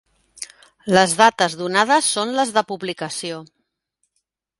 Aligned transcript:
Les 0.97 1.11
dates 1.19 1.55
donades 1.59 2.07
són 2.13 2.33
les 2.39 2.53
de 2.57 2.63
publicació. 2.71 3.37